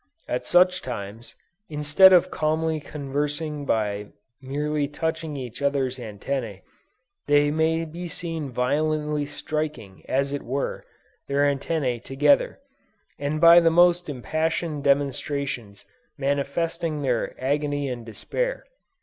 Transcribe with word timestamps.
At 0.27 0.47
such 0.47 0.81
times, 0.81 1.35
instead 1.69 2.11
of 2.11 2.31
calmly 2.31 2.79
conversing 2.79 3.65
by 3.67 4.07
merely 4.41 4.87
touching 4.87 5.37
each 5.37 5.61
other's 5.61 5.99
antennæ, 5.99 6.63
they 7.27 7.51
may 7.51 7.85
be 7.85 8.07
seen 8.07 8.49
violently 8.49 9.27
striking 9.27 10.03
as 10.09 10.33
it 10.33 10.41
were, 10.41 10.83
their 11.27 11.43
antennæ 11.43 12.03
together, 12.03 12.59
and 13.19 13.39
by 13.39 13.59
the 13.59 13.69
most 13.69 14.09
impassioned 14.09 14.83
demonstrations 14.83 15.85
manifesting 16.17 17.03
their 17.03 17.35
agony 17.39 17.87
and 17.87 18.03
despair. 18.03 18.65